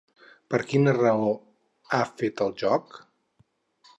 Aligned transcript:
Per 0.53 0.59
quina 0.71 0.93
raó 0.97 1.27
ha 1.97 2.01
fet 2.21 2.43
el 2.47 2.57
joc? 2.65 2.99